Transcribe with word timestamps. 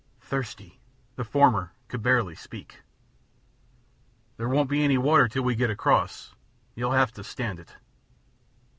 "Thirsty!" 0.19 0.79
The 1.15 1.23
former 1.23 1.73
could 1.87 2.01
barely 2.01 2.33
speak. 2.33 2.81
"There 4.37 4.49
won't 4.49 4.67
be 4.67 4.83
any 4.83 4.97
water 4.97 5.27
till 5.27 5.43
we 5.43 5.53
get 5.53 5.69
across. 5.69 6.33
You'll 6.73 6.93
have 6.93 7.11
to 7.11 7.23
stand 7.23 7.59
it." 7.59 7.75